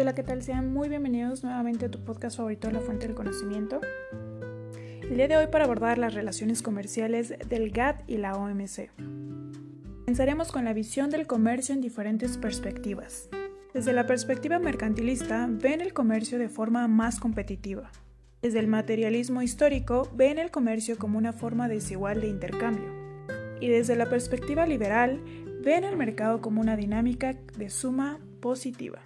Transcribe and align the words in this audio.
hola, 0.00 0.14
¿qué 0.16 0.24
tal? 0.24 0.42
Sean 0.42 0.72
muy 0.72 0.88
bienvenidos 0.88 1.44
nuevamente 1.44 1.86
a 1.86 1.90
tu 1.90 2.02
podcast 2.02 2.36
favorito, 2.36 2.68
La 2.72 2.80
Fuente 2.80 3.06
del 3.06 3.14
Conocimiento. 3.14 3.80
El 5.02 5.16
día 5.16 5.28
de 5.28 5.36
hoy 5.36 5.46
para 5.46 5.64
abordar 5.64 5.98
las 5.98 6.14
relaciones 6.14 6.62
comerciales 6.62 7.34
del 7.48 7.70
GATT 7.70 8.10
y 8.10 8.16
la 8.16 8.34
OMC. 8.34 8.90
Comenzaremos 10.00 10.50
con 10.50 10.64
la 10.64 10.72
visión 10.72 11.10
del 11.10 11.28
comercio 11.28 11.74
en 11.74 11.80
diferentes 11.80 12.36
perspectivas. 12.36 13.28
Desde 13.74 13.92
la 13.92 14.06
perspectiva 14.06 14.58
mercantilista, 14.58 15.48
ven 15.50 15.80
el 15.80 15.92
comercio 15.92 16.38
de 16.38 16.48
forma 16.48 16.86
más 16.88 17.18
competitiva. 17.18 17.90
Desde 18.42 18.58
el 18.58 18.66
materialismo 18.66 19.42
histórico, 19.42 20.10
ven 20.14 20.38
el 20.38 20.50
comercio 20.50 20.98
como 20.98 21.18
una 21.18 21.32
forma 21.32 21.68
desigual 21.68 22.20
de 22.20 22.28
intercambio. 22.28 22.92
Y 23.60 23.68
desde 23.68 23.96
la 23.96 24.10
perspectiva 24.10 24.66
liberal, 24.66 25.20
ven 25.64 25.84
el 25.84 25.96
mercado 25.96 26.40
como 26.40 26.60
una 26.60 26.76
dinámica 26.76 27.34
de 27.56 27.70
suma 27.70 28.18
positiva 28.40 29.00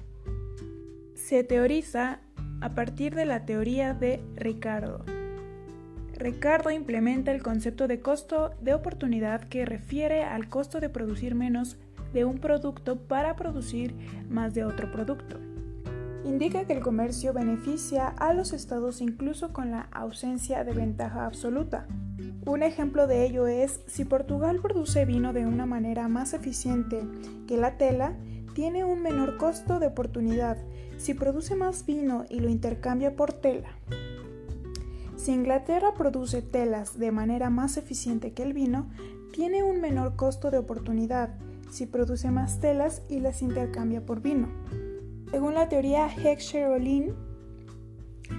se 1.27 1.42
teoriza 1.42 2.20
a 2.60 2.74
partir 2.77 3.16
de 3.16 3.24
la 3.24 3.44
teoría 3.46 3.94
de 3.94 4.22
Ricardo. 4.36 5.05
Ricardo 6.14 6.70
implementa 6.70 7.33
el 7.33 7.42
concepto 7.42 7.88
de 7.88 8.00
costo 8.00 8.55
de 8.60 8.74
oportunidad 8.74 9.42
que 9.48 9.66
refiere 9.66 10.22
al 10.22 10.48
costo 10.48 10.78
de 10.78 10.88
producir 10.88 11.34
menos 11.34 11.78
de 12.16 12.25
un 12.25 12.38
producto 12.38 12.97
para 12.97 13.37
producir 13.37 13.95
más 14.30 14.55
de 14.55 14.65
otro 14.65 14.91
producto. 14.91 15.37
Indica 16.25 16.65
que 16.65 16.73
el 16.73 16.80
comercio 16.80 17.34
beneficia 17.34 18.09
a 18.09 18.33
los 18.33 18.55
estados 18.55 19.02
incluso 19.02 19.52
con 19.52 19.70
la 19.70 19.83
ausencia 19.92 20.65
de 20.65 20.73
ventaja 20.73 21.27
absoluta. 21.27 21.86
Un 22.47 22.62
ejemplo 22.62 23.06
de 23.06 23.27
ello 23.27 23.47
es 23.47 23.81
si 23.86 24.06
Portugal 24.06 24.61
produce 24.62 25.05
vino 25.05 25.34
de 25.34 25.45
una 25.45 25.67
manera 25.67 26.08
más 26.08 26.33
eficiente 26.33 27.03
que 27.47 27.58
la 27.58 27.77
tela, 27.77 28.17
tiene 28.55 28.83
un 28.86 29.03
menor 29.03 29.36
costo 29.36 29.78
de 29.78 29.89
oportunidad 29.89 30.56
si 30.97 31.12
produce 31.12 31.55
más 31.55 31.84
vino 31.84 32.25
y 32.30 32.41
lo 32.41 32.48
intercambia 32.48 33.14
por 33.14 33.34
tela. 33.34 33.69
Si 35.17 35.33
Inglaterra 35.33 35.92
produce 35.92 36.41
telas 36.41 36.98
de 36.98 37.12
manera 37.12 37.51
más 37.51 37.77
eficiente 37.77 38.33
que 38.33 38.42
el 38.42 38.55
vino, 38.55 38.89
tiene 39.34 39.62
un 39.62 39.83
menor 39.83 40.17
costo 40.17 40.51
de 40.51 40.56
oportunidad 40.56 41.34
si 41.70 41.86
produce 41.86 42.31
más 42.31 42.61
telas 42.61 43.03
y 43.09 43.20
las 43.20 43.42
intercambia 43.42 44.05
por 44.05 44.20
vino. 44.20 44.48
Según 45.31 45.55
la 45.55 45.69
teoría 45.69 46.08
Heckscher-Ohlin, 46.08 47.14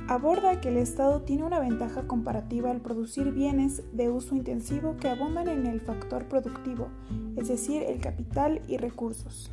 aborda 0.08 0.62
que 0.62 0.70
el 0.70 0.78
Estado 0.78 1.22
tiene 1.22 1.44
una 1.44 1.60
ventaja 1.60 2.08
comparativa 2.08 2.72
al 2.72 2.82
producir 2.82 3.32
bienes 3.32 3.84
de 3.94 4.10
uso 4.10 4.36
intensivo 4.36 4.98
que 4.98 5.10
abundan 5.10 5.48
en 5.48 5.66
el 5.66 5.82
factor 5.82 6.28
productivo, 6.28 6.90
es 7.36 7.48
decir, 7.48 7.84
el 7.84 8.00
capital 8.00 8.62
y 8.68 8.78
recursos. 8.78 9.52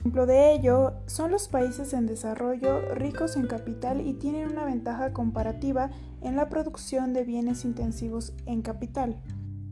Ejemplo 0.00 0.26
de 0.26 0.52
ello 0.52 0.92
son 1.06 1.32
los 1.32 1.48
países 1.48 1.92
en 1.92 2.06
desarrollo 2.06 2.94
ricos 2.94 3.36
en 3.36 3.48
capital 3.48 4.06
y 4.06 4.14
tienen 4.14 4.52
una 4.52 4.64
ventaja 4.64 5.12
comparativa 5.12 5.90
en 6.20 6.36
la 6.36 6.48
producción 6.48 7.12
de 7.12 7.24
bienes 7.24 7.64
intensivos 7.64 8.32
en 8.46 8.62
capital. 8.62 9.20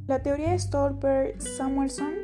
La 0.09 0.23
teoría 0.23 0.53
Stolper-Samuelson 0.55 2.24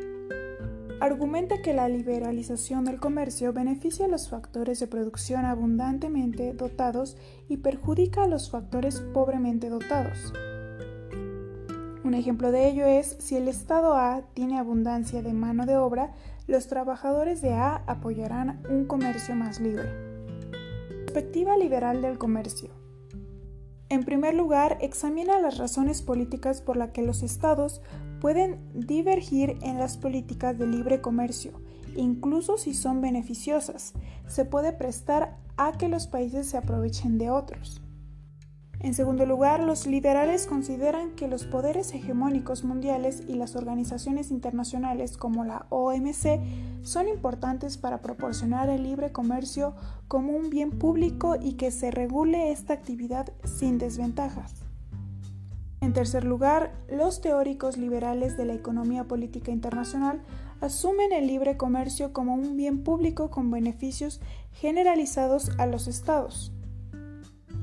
argumenta 1.00 1.62
que 1.62 1.72
la 1.72 1.88
liberalización 1.88 2.84
del 2.84 3.00
comercio 3.00 3.54
beneficia 3.54 4.04
a 4.04 4.08
los 4.08 4.28
factores 4.28 4.78
de 4.80 4.86
producción 4.86 5.46
abundantemente 5.46 6.52
dotados 6.52 7.16
y 7.48 7.56
perjudica 7.56 8.24
a 8.24 8.28
los 8.28 8.50
factores 8.50 9.00
pobremente 9.14 9.70
dotados. 9.70 10.32
Un 12.04 12.14
ejemplo 12.14 12.52
de 12.52 12.68
ello 12.68 12.84
es 12.86 13.16
si 13.18 13.36
el 13.36 13.48
Estado 13.48 13.94
A 13.94 14.22
tiene 14.34 14.58
abundancia 14.58 15.22
de 15.22 15.32
mano 15.32 15.64
de 15.64 15.76
obra, 15.76 16.12
los 16.46 16.66
trabajadores 16.66 17.40
de 17.40 17.54
A 17.54 17.76
apoyarán 17.86 18.62
un 18.68 18.84
comercio 18.84 19.34
más 19.34 19.58
libre. 19.58 19.88
Perspectiva 21.06 21.56
liberal 21.56 22.02
del 22.02 22.18
comercio. 22.18 22.70
En 23.88 24.04
primer 24.04 24.34
lugar, 24.34 24.78
examina 24.80 25.40
las 25.40 25.58
razones 25.58 26.02
políticas 26.02 26.62
por 26.62 26.76
las 26.76 26.90
que 26.90 27.02
los 27.02 27.22
estados 27.22 27.82
pueden 28.20 28.60
divergir 28.74 29.56
en 29.62 29.78
las 29.78 29.96
políticas 29.96 30.58
de 30.58 30.66
libre 30.66 31.00
comercio, 31.00 31.52
incluso 31.96 32.58
si 32.58 32.74
son 32.74 33.00
beneficiosas. 33.00 33.94
Se 34.26 34.44
puede 34.44 34.72
prestar 34.72 35.36
a 35.56 35.72
que 35.72 35.88
los 35.88 36.06
países 36.06 36.46
se 36.46 36.56
aprovechen 36.56 37.18
de 37.18 37.30
otros. 37.30 37.82
En 38.82 38.94
segundo 38.94 39.26
lugar, 39.26 39.62
los 39.62 39.86
liberales 39.86 40.46
consideran 40.46 41.10
que 41.10 41.28
los 41.28 41.44
poderes 41.44 41.92
hegemónicos 41.92 42.64
mundiales 42.64 43.22
y 43.28 43.34
las 43.34 43.54
organizaciones 43.54 44.30
internacionales 44.30 45.18
como 45.18 45.44
la 45.44 45.66
OMC 45.68 46.40
son 46.82 47.06
importantes 47.08 47.76
para 47.76 48.00
proporcionar 48.00 48.70
el 48.70 48.84
libre 48.84 49.12
comercio 49.12 49.74
como 50.08 50.32
un 50.32 50.48
bien 50.48 50.70
público 50.70 51.36
y 51.38 51.54
que 51.54 51.70
se 51.70 51.90
regule 51.90 52.52
esta 52.52 52.72
actividad 52.72 53.30
sin 53.44 53.76
desventajas. 53.76 54.59
En 55.80 55.94
tercer 55.94 56.24
lugar, 56.24 56.72
los 56.90 57.22
teóricos 57.22 57.78
liberales 57.78 58.36
de 58.36 58.44
la 58.44 58.52
economía 58.52 59.04
política 59.04 59.50
internacional 59.50 60.20
asumen 60.60 61.12
el 61.12 61.26
libre 61.26 61.56
comercio 61.56 62.12
como 62.12 62.34
un 62.34 62.56
bien 62.56 62.84
público 62.84 63.30
con 63.30 63.50
beneficios 63.50 64.20
generalizados 64.52 65.50
a 65.58 65.66
los 65.66 65.88
estados. 65.88 66.52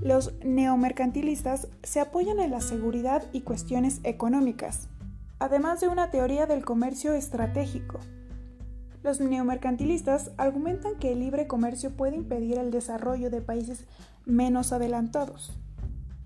Los 0.01 0.33
neomercantilistas 0.43 1.67
se 1.83 1.99
apoyan 1.99 2.39
en 2.39 2.51
la 2.51 2.61
seguridad 2.61 3.23
y 3.33 3.41
cuestiones 3.41 3.99
económicas, 4.03 4.89
además 5.37 5.79
de 5.79 5.87
una 5.87 6.09
teoría 6.09 6.47
del 6.47 6.65
comercio 6.65 7.13
estratégico. 7.13 7.99
Los 9.03 9.19
neomercantilistas 9.19 10.31
argumentan 10.37 10.97
que 10.99 11.11
el 11.11 11.19
libre 11.19 11.45
comercio 11.45 11.91
puede 11.91 12.15
impedir 12.15 12.57
el 12.57 12.71
desarrollo 12.71 13.29
de 13.29 13.41
países 13.41 13.85
menos 14.25 14.73
adelantados. 14.73 15.53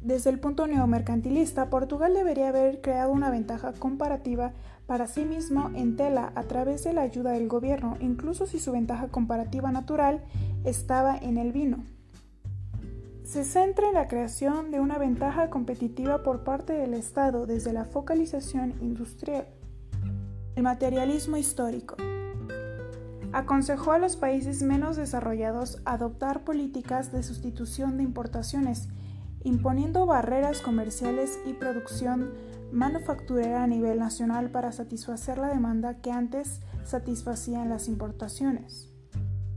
Desde 0.02 0.30
el 0.30 0.40
punto 0.40 0.68
neomercantilista, 0.68 1.70
Portugal 1.70 2.14
debería 2.14 2.50
haber 2.50 2.82
creado 2.82 3.12
una 3.12 3.30
ventaja 3.30 3.74
comparativa 3.74 4.54
para 4.88 5.08
sí 5.08 5.26
mismo 5.26 5.72
en 5.76 5.96
tela 5.96 6.32
a 6.36 6.44
través 6.44 6.84
de 6.84 6.94
la 6.94 7.02
ayuda 7.02 7.32
del 7.32 7.48
gobierno, 7.48 7.98
incluso 8.00 8.48
si 8.48 8.60
su 8.60 8.72
ventaja 8.72 9.08
comparativa 9.10 9.72
natural 9.72 10.24
estaba 10.64 11.18
en 11.18 11.38
el 11.38 11.52
vino 11.52 11.84
se 13.32 13.46
centra 13.46 13.88
en 13.88 13.94
la 13.94 14.10
creación 14.10 14.72
de 14.72 14.82
una 14.82 14.98
ventaja 14.98 15.50
competitiva 15.50 16.22
por 16.22 16.44
parte 16.44 16.74
del 16.74 16.94
Estado 16.94 17.46
desde 17.46 17.72
la 17.72 17.86
focalización 17.86 18.74
industrial. 18.82 19.48
El 20.58 20.64
materialismo 20.64 21.38
histórico. 21.38 21.96
Aconsejó 23.32 23.94
a 23.94 24.00
los 24.00 24.18
países 24.18 24.64
menos 24.64 24.98
desarrollados 24.98 25.82
adoptar 25.86 26.44
políticas 26.44 27.14
de 27.14 27.24
sustitución 27.24 27.96
de 27.96 28.04
importaciones, 28.04 28.90
imponiendo 29.44 30.06
barreras 30.06 30.62
comerciales 30.62 31.40
y 31.46 31.54
producción 31.54 32.34
manufacturera 32.72 33.64
a 33.64 33.68
nivel 33.68 34.00
nacional 34.00 34.50
para 34.50 34.72
satisfacer 34.72 35.38
la 35.38 35.50
demanda 35.50 35.96
que 36.02 36.12
antes 36.12 36.62
satisfacían 36.84 37.70
las 37.70 37.88
importaciones. 37.88 38.90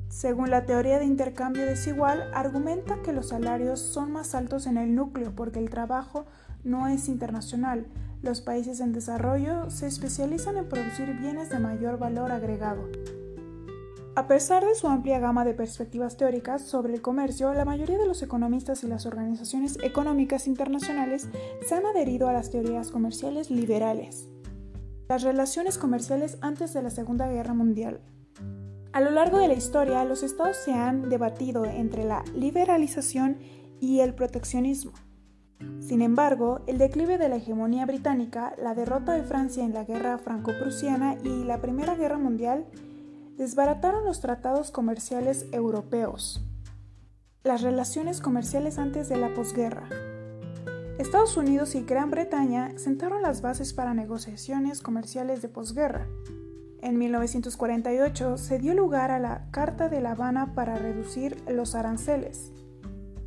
Según 0.09 0.50
la 0.50 0.65
teoría 0.65 0.99
de 0.99 1.06
intercambio 1.06 1.67
desigual, 1.67 2.31
argumenta 2.34 3.03
que 3.03 3.12
los 3.12 3.31
salarios 3.31 3.81
son 3.81 4.12
más 4.12 4.34
altos 4.34 4.67
en 4.67 4.77
el 4.77 4.95
núcleo 4.95 5.33
porque 5.34 5.59
el 5.59 5.71
trabajo 5.71 6.25
no 6.62 6.87
es 6.87 7.09
internacional. 7.09 7.87
Los 8.22 8.41
países 8.41 8.81
en 8.81 8.93
desarrollo 8.93 9.71
se 9.71 9.87
especializan 9.87 10.56
en 10.56 10.69
producir 10.69 11.12
bienes 11.19 11.51
de 11.51 11.59
mayor 11.59 11.99
valor 11.99 12.31
agregado. 12.31 12.89
A 14.16 14.28
pesar 14.28 14.64
de 14.64 14.75
su 14.75 14.86
amplia 14.86 15.19
gama 15.19 15.44
de 15.44 15.54
perspectivas 15.54 16.16
teóricas 16.16 16.62
sobre 16.62 16.94
el 16.94 17.02
comercio, 17.02 17.52
la 17.52 17.64
mayoría 17.64 17.98
de 17.98 18.06
los 18.06 18.22
economistas 18.22 18.84
y 18.84 18.86
las 18.86 19.06
organizaciones 19.06 19.78
económicas 19.83 20.47
internacionales 20.47 21.28
se 21.66 21.74
han 21.74 21.84
adherido 21.86 22.28
a 22.28 22.33
las 22.33 22.50
teorías 22.50 22.91
comerciales 22.91 23.50
liberales. 23.50 24.28
Las 25.09 25.22
relaciones 25.22 25.78
comerciales 25.78 26.39
antes 26.41 26.72
de 26.72 26.83
la 26.83 26.91
Segunda 26.91 27.28
Guerra 27.28 27.54
Mundial 27.54 28.00
a 28.94 29.00
lo 29.00 29.10
largo 29.10 29.39
de 29.39 29.48
la 29.48 29.54
historia, 29.54 30.04
los 30.04 30.22
estados 30.22 30.56
se 30.56 30.72
han 30.72 31.09
debatido 31.09 31.65
entre 31.65 32.04
la 32.04 32.22
liberalización 32.33 33.39
y 33.80 33.98
el 33.98 34.15
proteccionismo. 34.15 34.92
Sin 35.80 36.00
embargo, 36.00 36.60
el 36.68 36.78
declive 36.78 37.18
de 37.18 37.28
la 37.28 37.34
hegemonía 37.34 37.86
británica, 37.86 38.54
la 38.56 38.77
derrota 38.77 39.15
de 39.15 39.24
Francia 39.24 39.65
en 39.65 39.74
la 39.74 39.83
guerra 39.83 40.16
franco-prusiana 40.18 41.16
y 41.24 41.42
la 41.42 41.60
Primera 41.60 41.97
Guerra 41.97 42.18
Mundial 42.18 42.66
desbarataron 43.36 44.04
los 44.04 44.21
tratados 44.21 44.71
comerciales 44.71 45.47
europeos. 45.53 46.41
Las 47.42 47.63
relaciones 47.63 48.21
comerciales 48.21 48.78
antes 48.78 49.09
de 49.09 49.16
la 49.16 49.34
posguerra. 49.34 49.89
Estados 50.98 51.36
Unidos 51.36 51.75
y 51.75 51.83
Gran 51.83 52.10
Bretaña 52.10 52.72
sentaron 52.77 53.21
las 53.21 53.42
bases 53.42 53.72
para 53.72 53.95
negociaciones 53.95 54.81
comerciales 54.81 55.42
de 55.42 55.48
posguerra. 55.48 56.07
En 56.81 56.98
1948 56.98 58.39
se 58.39 58.59
dio 58.59 58.75
lugar 58.75 59.10
a 59.10 59.19
la 59.19 59.51
Carta 59.51 59.89
de 59.89 60.01
La 60.01 60.13
Habana 60.13 60.54
para 60.54 60.77
reducir 60.77 61.42
los 61.48 61.75
aranceles. 61.75 62.53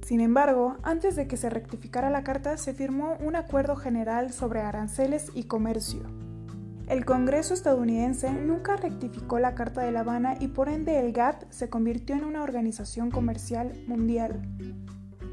Sin 0.06 0.22
embargo, 0.22 0.78
antes 0.84 1.18
de 1.18 1.28
que 1.28 1.36
se 1.36 1.50
rectificara 1.50 2.10
la 2.10 2.24
carta, 2.24 2.56
se 2.56 2.74
firmó 2.74 3.18
un 3.20 3.36
acuerdo 3.36 3.76
general 3.76 4.32
sobre 4.32 4.62
aranceles 4.62 5.32
y 5.34 5.44
comercio. 5.44 6.04
El 6.88 7.04
Congreso 7.04 7.54
estadounidense 7.54 8.32
nunca 8.32 8.78
rectificó 8.78 9.40
la 9.40 9.56
Carta 9.56 9.82
de 9.82 9.92
La 9.92 10.00
Habana 10.02 10.38
y 10.40 10.48
por 10.48 10.70
ende 10.70 11.00
el 11.00 11.12
GATT 11.12 11.52
se 11.52 11.70
convirtió 11.70 12.16
en 12.16 12.24
una 12.24 12.44
organización 12.44 13.12
comercial 13.12 13.74
mundial. 13.88 14.42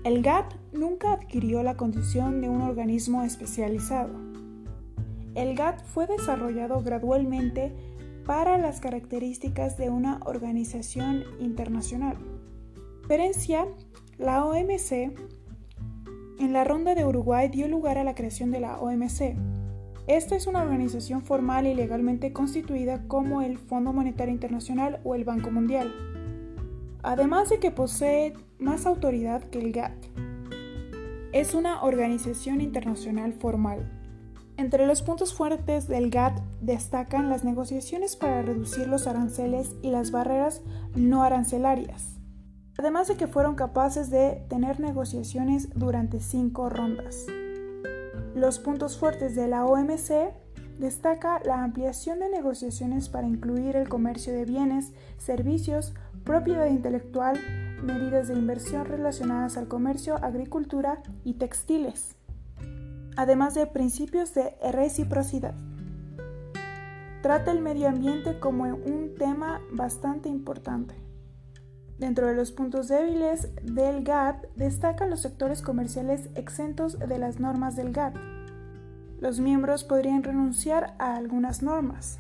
El 0.03 0.21
GATT 0.21 0.53
nunca 0.73 1.13
adquirió 1.13 1.63
la 1.63 1.77
condición 1.77 2.41
de 2.41 2.49
un 2.49 2.61
organismo 2.61 3.23
especializado. 3.23 4.11
El 5.37 5.55
GATT 5.55 5.81
fue 5.85 6.09
desarrollado 6.09 6.83
gradualmente 6.83 7.73
para 8.27 8.59
las 8.59 8.81
características 8.81 9.77
de 9.77 9.91
una 9.91 10.19
organización 10.25 11.23
internacional. 11.39 12.17
Diferencia, 13.03 13.69
la 14.19 14.45
OMC 14.45 15.13
en 16.41 16.53
la 16.53 16.65
ronda 16.65 16.97
de 16.97 17.05
Uruguay 17.05 17.49
dio 17.49 17.69
lugar 17.69 17.97
a 17.97 18.05
la 18.05 18.17
creación 18.17 18.51
de 18.51 18.59
la 18.59 18.79
OMC, 18.81 19.37
esta 20.07 20.37
es 20.37 20.47
una 20.47 20.63
organización 20.63 21.23
formal 21.23 21.67
y 21.67 21.75
legalmente 21.75 22.33
constituida 22.35 23.09
como 23.09 23.41
el 23.41 23.57
Fondo 23.57 23.93
Monetario 23.95 24.35
Internacional 24.35 25.01
o 25.03 25.15
el 25.15 25.25
Banco 25.25 25.51
Mundial, 25.51 25.95
además 27.03 27.49
de 27.49 27.59
que 27.59 27.71
posee 27.71 28.35
más 28.59 28.85
autoridad 28.85 29.43
que 29.45 29.61
el 29.61 29.73
GATT. 29.73 30.05
Es 31.33 31.55
una 31.55 31.83
organización 31.83 32.61
internacional 32.61 33.33
formal. 33.33 33.91
Entre 34.59 34.87
los 34.87 35.03
puntos 35.03 35.35
fuertes 35.35 35.89
del 35.89 36.11
GATT 36.11 36.39
destacan 36.61 37.31
las 37.31 37.43
negociaciones 37.43 38.15
para 38.15 38.43
reducir 38.43 38.87
los 38.87 39.07
aranceles 39.07 39.75
y 39.83 39.91
las 39.91 40.11
barreras 40.11 40.61
no 40.95 41.23
arancelarias, 41.23 42.19
además 42.77 43.09
de 43.09 43.17
que 43.17 43.27
fueron 43.27 43.55
capaces 43.55 44.11
de 44.11 44.45
tener 44.51 44.81
negociaciones 44.81 45.71
durante 45.75 46.21
cinco 46.21 46.69
rondas. 46.69 47.27
Los 48.35 48.59
puntos 48.59 48.99
fuertes 48.99 49.35
de 49.35 49.49
la 49.49 49.65
OMC 49.65 50.33
destaca 50.79 51.41
la 51.45 51.63
ampliación 51.63 52.19
de 52.19 52.29
negociaciones 52.29 53.09
para 53.09 53.27
incluir 53.27 53.77
el 53.77 53.89
comercio 53.89 54.33
de 54.33 54.45
bienes, 54.45 54.93
servicios, 55.19 55.95
propiedad 56.25 56.67
intelectual, 56.67 57.39
medidas 57.83 58.29
de 58.29 58.35
inversión 58.35 58.87
relacionadas 58.87 59.57
al 59.57 59.69
comercio, 59.69 60.17
agricultura 60.17 61.03
y 61.23 61.35
textiles, 61.35 62.17
además 63.17 63.55
de 63.55 63.67
principios 63.67 64.35
de 64.35 64.57
reciprocidad. 64.73 65.55
Trata 67.23 67.53
el 67.53 67.61
medio 67.61 67.89
ambiente 67.89 68.39
como 68.39 68.65
un 68.65 69.15
tema 69.17 69.61
bastante 69.71 70.29
importante. 70.29 71.04
Dentro 71.99 72.27
de 72.27 72.35
los 72.35 72.51
puntos 72.51 72.89
débiles 72.89 73.51
del 73.63 74.03
GATT 74.03 74.47
destacan 74.57 75.11
los 75.11 75.21
sectores 75.21 75.63
comerciales 75.63 76.29
exentos 76.35 76.99
de 76.99 77.19
las 77.19 77.39
normas 77.39 77.77
del 77.77 77.93
GATT. 77.93 78.17
Los 79.21 79.39
miembros 79.39 79.85
podrían 79.85 80.25
renunciar 80.25 80.95
a 80.99 81.15
algunas 81.15 81.63
normas, 81.63 82.19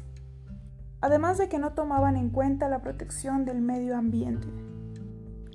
además 1.01 1.39
de 1.39 1.49
que 1.49 1.59
no 1.59 1.73
tomaban 1.73 2.17
en 2.17 2.31
cuenta 2.31 2.69
la 2.69 2.83
protección 2.83 3.45
del 3.45 3.61
medio 3.61 3.97
ambiente. 3.97 4.47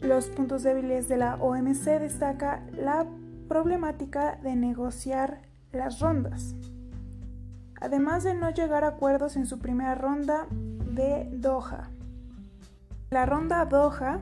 Los 0.02 0.28
puntos 0.28 0.64
débiles 0.64 1.08
de 1.08 1.18
la 1.18 1.36
OMC 1.36 2.00
destaca 2.00 2.64
la 2.74 3.06
problemática 3.48 4.38
de 4.44 4.56
negociar 4.56 5.42
las 5.72 6.00
rondas, 6.00 6.56
además 7.80 8.24
de 8.26 8.34
no 8.34 8.50
llegar 8.52 8.84
a 8.84 8.90
acuerdos 8.90 9.38
en 9.38 9.46
su 9.46 9.60
primera 9.60 9.96
ronda 9.96 10.46
de 10.52 11.30
Doha. 11.32 11.90
La 13.12 13.26
ronda 13.26 13.66
Doha. 13.66 14.22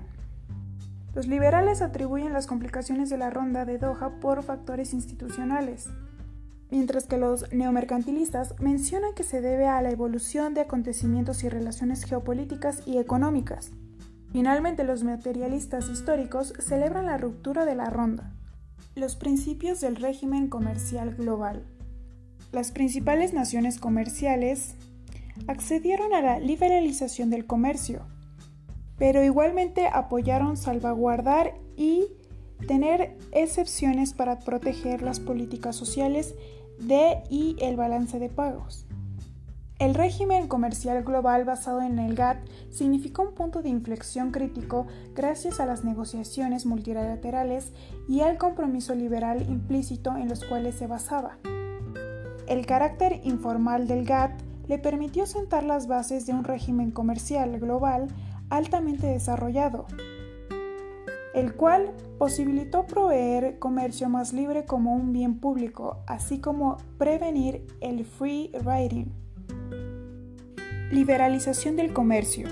Los 1.13 1.27
liberales 1.27 1.81
atribuyen 1.81 2.31
las 2.31 2.47
complicaciones 2.47 3.09
de 3.09 3.17
la 3.17 3.29
ronda 3.29 3.65
de 3.65 3.77
Doha 3.77 4.21
por 4.21 4.43
factores 4.43 4.93
institucionales, 4.93 5.89
mientras 6.71 7.05
que 7.05 7.17
los 7.17 7.51
neomercantilistas 7.51 8.55
mencionan 8.61 9.13
que 9.13 9.23
se 9.23 9.41
debe 9.41 9.67
a 9.67 9.81
la 9.81 9.91
evolución 9.91 10.53
de 10.53 10.61
acontecimientos 10.61 11.43
y 11.43 11.49
relaciones 11.49 12.05
geopolíticas 12.05 12.87
y 12.87 12.97
económicas. 12.97 13.71
Finalmente, 14.31 14.85
los 14.85 15.03
materialistas 15.03 15.89
históricos 15.89 16.53
celebran 16.59 17.07
la 17.07 17.17
ruptura 17.17 17.65
de 17.65 17.75
la 17.75 17.89
ronda. 17.89 18.31
Los 18.95 19.17
principios 19.17 19.81
del 19.81 19.97
régimen 19.97 20.47
comercial 20.47 21.13
global. 21.13 21.65
Las 22.53 22.71
principales 22.71 23.33
naciones 23.33 23.79
comerciales 23.79 24.75
accedieron 25.47 26.13
a 26.13 26.21
la 26.21 26.39
liberalización 26.39 27.29
del 27.29 27.45
comercio, 27.45 28.05
pero 28.97 29.23
igualmente 29.23 29.87
apoyaron 29.87 30.57
salvaguardar 30.57 31.53
y 31.75 32.05
tener 32.67 33.15
excepciones 33.31 34.13
para 34.13 34.39
proteger 34.39 35.01
las 35.01 35.19
políticas 35.19 35.75
sociales 35.75 36.33
de 36.79 37.21
y 37.29 37.55
el 37.59 37.75
balance 37.75 38.19
de 38.19 38.29
pagos. 38.29 38.87
El 39.79 39.93
régimen 39.93 40.47
comercial 40.47 41.03
global 41.03 41.45
basado 41.45 41.83
en 41.83 41.99
el 41.99 42.15
GATT 42.15 42.39
significó 42.71 43.21
un 43.21 43.35
punto 43.35 43.61
de 43.61 43.69
inflexión 43.69 44.31
crítico 44.31 44.87
gracias 45.13 45.59
a 45.59 45.67
las 45.67 45.83
negociaciones 45.83 46.65
multilaterales 46.65 47.73
y 48.07 48.21
al 48.21 48.39
compromiso 48.39 48.95
liberal 48.95 49.43
implícito 49.47 50.17
en 50.17 50.29
los 50.29 50.43
cuales 50.43 50.73
se 50.75 50.87
basaba. 50.87 51.37
El 52.47 52.65
carácter 52.65 53.21
informal 53.23 53.87
del 53.87 54.03
GATT 54.03 54.41
le 54.67 54.79
permitió 54.79 55.27
sentar 55.27 55.63
las 55.63 55.85
bases 55.85 56.25
de 56.25 56.33
un 56.33 56.43
régimen 56.43 56.89
comercial 56.89 57.59
global 57.59 58.07
altamente 58.49 59.07
desarrollado, 59.07 59.87
el 61.33 61.53
cual 61.53 61.93
posibilitó 62.17 62.87
proveer 62.87 63.59
comercio 63.59 64.09
más 64.09 64.33
libre 64.33 64.65
como 64.65 64.95
un 64.95 65.13
bien 65.13 65.39
público, 65.39 65.99
así 66.07 66.39
como 66.39 66.77
prevenir 66.97 67.65
el 67.81 68.05
free 68.05 68.51
riding. 68.53 69.13
Liberalización 70.91 71.75
del 71.75 71.93
comercio. 71.93 72.47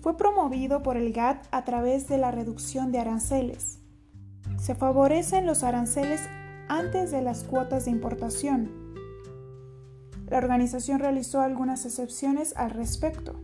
Fue 0.00 0.16
promovido 0.16 0.82
por 0.82 0.96
el 0.96 1.12
GATT 1.12 1.46
a 1.52 1.64
través 1.64 2.08
de 2.08 2.18
la 2.18 2.32
reducción 2.32 2.90
de 2.90 2.98
aranceles. 2.98 3.80
Se 4.58 4.74
favorecen 4.74 5.46
los 5.46 5.62
aranceles 5.62 6.22
antes 6.68 7.10
de 7.10 7.22
las 7.22 7.44
cuotas 7.44 7.84
de 7.84 7.92
importación. 7.92 8.70
La 10.28 10.38
organización 10.38 10.98
realizó 10.98 11.42
algunas 11.42 11.84
excepciones 11.84 12.56
al 12.56 12.70
respecto 12.70 13.38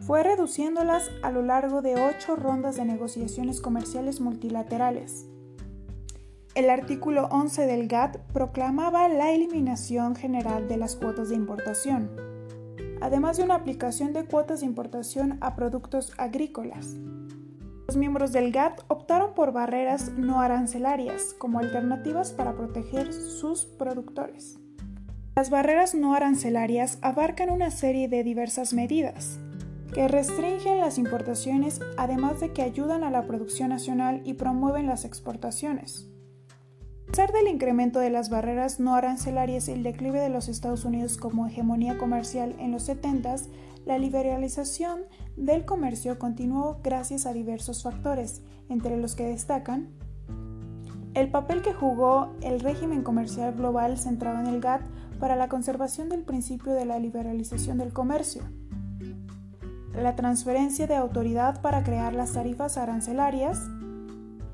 fue 0.00 0.22
reduciéndolas 0.22 1.10
a 1.22 1.30
lo 1.30 1.42
largo 1.42 1.82
de 1.82 2.00
ocho 2.00 2.36
rondas 2.36 2.76
de 2.76 2.84
negociaciones 2.84 3.60
comerciales 3.60 4.20
multilaterales. 4.20 5.26
El 6.54 6.70
artículo 6.70 7.28
11 7.30 7.66
del 7.66 7.88
GATT 7.88 8.18
proclamaba 8.32 9.08
la 9.08 9.32
eliminación 9.32 10.16
general 10.16 10.66
de 10.68 10.76
las 10.76 10.96
cuotas 10.96 11.28
de 11.28 11.34
importación, 11.34 12.10
además 13.00 13.36
de 13.36 13.44
una 13.44 13.56
aplicación 13.56 14.12
de 14.12 14.24
cuotas 14.24 14.60
de 14.60 14.66
importación 14.66 15.38
a 15.40 15.54
productos 15.54 16.12
agrícolas. 16.16 16.96
Los 17.86 17.96
miembros 17.96 18.32
del 18.32 18.52
GATT 18.52 18.80
optaron 18.88 19.34
por 19.34 19.52
barreras 19.52 20.12
no 20.12 20.40
arancelarias 20.40 21.34
como 21.38 21.58
alternativas 21.58 22.32
para 22.32 22.54
proteger 22.54 23.12
sus 23.12 23.64
productores. 23.64 24.58
Las 25.34 25.50
barreras 25.50 25.94
no 25.94 26.14
arancelarias 26.14 26.98
abarcan 27.00 27.50
una 27.50 27.70
serie 27.70 28.08
de 28.08 28.24
diversas 28.24 28.74
medidas, 28.74 29.38
que 29.92 30.08
restringen 30.08 30.80
las 30.80 30.98
importaciones 30.98 31.80
además 31.96 32.40
de 32.40 32.52
que 32.52 32.62
ayudan 32.62 33.04
a 33.04 33.10
la 33.10 33.26
producción 33.26 33.70
nacional 33.70 34.22
y 34.24 34.34
promueven 34.34 34.86
las 34.86 35.04
exportaciones. 35.04 36.08
A 37.08 37.10
pesar 37.10 37.32
del 37.32 37.48
incremento 37.48 38.00
de 38.00 38.10
las 38.10 38.28
barreras 38.28 38.80
no 38.80 38.94
arancelarias 38.94 39.68
y 39.68 39.72
el 39.72 39.82
declive 39.82 40.20
de 40.20 40.28
los 40.28 40.48
Estados 40.48 40.84
Unidos 40.84 41.16
como 41.16 41.46
hegemonía 41.46 41.96
comercial 41.96 42.54
en 42.58 42.72
los 42.72 42.82
70 42.82 43.36
la 43.86 43.98
liberalización 43.98 45.04
del 45.36 45.64
comercio 45.64 46.18
continuó 46.18 46.80
gracias 46.82 47.24
a 47.24 47.32
diversos 47.32 47.82
factores, 47.82 48.42
entre 48.68 48.98
los 48.98 49.14
que 49.14 49.24
destacan 49.24 49.88
el 51.14 51.30
papel 51.30 51.62
que 51.62 51.72
jugó 51.72 52.34
el 52.42 52.60
régimen 52.60 53.02
comercial 53.02 53.54
global 53.54 53.98
centrado 53.98 54.38
en 54.40 54.46
el 54.46 54.60
GATT 54.60 54.82
para 55.18 55.36
la 55.36 55.48
conservación 55.48 56.08
del 56.08 56.22
principio 56.22 56.74
de 56.74 56.84
la 56.84 56.98
liberalización 56.98 57.78
del 57.78 57.92
comercio, 57.92 58.42
la 60.02 60.16
transferencia 60.16 60.86
de 60.86 60.96
autoridad 60.96 61.60
para 61.60 61.82
crear 61.82 62.12
las 62.14 62.32
tarifas 62.32 62.76
arancelarias, 62.76 63.68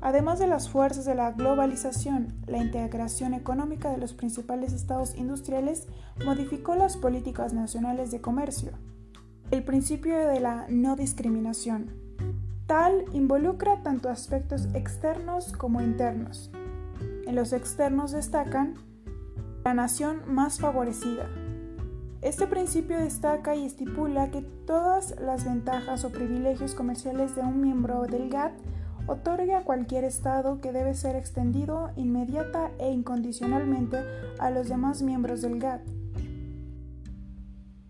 además 0.01 0.39
de 0.39 0.47
las 0.47 0.69
fuerzas 0.69 1.05
de 1.05 1.15
la 1.15 1.31
globalización, 1.31 2.33
la 2.47 2.57
integración 2.57 3.33
económica 3.33 3.89
de 3.89 3.97
los 3.97 4.13
principales 4.13 4.73
estados 4.73 5.15
industriales 5.15 5.87
modificó 6.25 6.75
las 6.75 6.97
políticas 6.97 7.53
nacionales 7.53 8.11
de 8.11 8.21
comercio. 8.21 8.71
El 9.51 9.63
principio 9.63 10.17
de 10.17 10.39
la 10.39 10.65
no 10.69 10.95
discriminación. 10.95 11.91
Tal 12.67 13.05
involucra 13.13 13.83
tanto 13.83 14.09
aspectos 14.09 14.67
externos 14.73 15.53
como 15.53 15.81
internos. 15.81 16.51
En 17.27 17.35
los 17.35 17.53
externos 17.53 18.11
destacan 18.11 18.75
la 19.63 19.73
nación 19.73 20.21
más 20.27 20.59
favorecida, 20.59 21.27
este 22.21 22.47
principio 22.47 22.97
destaca 22.97 23.55
y 23.55 23.65
estipula 23.65 24.31
que 24.31 24.41
todas 24.41 25.15
las 25.19 25.45
ventajas 25.45 26.03
o 26.05 26.11
privilegios 26.11 26.73
comerciales 26.73 27.35
de 27.35 27.41
un 27.41 27.61
miembro 27.61 28.03
del 28.03 28.29
GATT 28.29 28.53
otorgue 29.07 29.53
a 29.53 29.63
cualquier 29.63 30.03
Estado 30.03 30.59
que 30.61 30.71
debe 30.71 30.95
ser 30.95 31.15
extendido 31.15 31.91
inmediata 31.95 32.71
e 32.79 32.91
incondicionalmente 32.91 33.97
a 34.39 34.49
los 34.49 34.67
demás 34.69 35.01
miembros 35.01 35.41
del 35.41 35.59
GATT. 35.59 35.87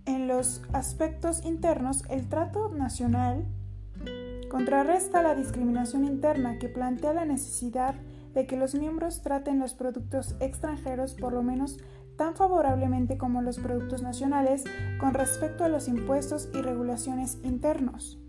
En 0.05 0.27
los 0.27 0.61
aspectos 0.73 1.43
internos, 1.45 2.03
el 2.09 2.27
trato 2.27 2.69
nacional 2.69 3.45
contrarresta 4.49 5.21
la 5.21 5.35
discriminación 5.35 6.05
interna 6.05 6.59
que 6.59 6.69
plantea 6.69 7.13
la 7.13 7.25
necesidad 7.25 7.93
de 7.93 8.14
que 8.43 8.57
los 8.57 8.75
miembros 8.75 9.21
traten 9.21 9.59
los 9.59 9.73
productos 9.73 10.35
extranjeros 10.41 11.13
por 11.13 11.31
lo 11.31 11.41
menos 11.41 11.77
tan 12.17 12.35
favorablemente 12.35 13.17
como 13.17 13.41
los 13.41 13.57
productos 13.59 14.01
nacionales 14.01 14.63
con 14.99 15.13
respecto 15.13 15.63
a 15.63 15.69
los 15.69 15.87
impuestos 15.87 16.49
y 16.53 16.61
regulaciones 16.61 17.37
internos. 17.43 18.19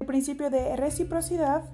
El 0.00 0.06
principio 0.06 0.50
de 0.50 0.76
reciprocidad 0.76 1.64